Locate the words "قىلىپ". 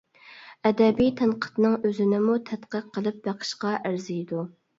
2.97-3.21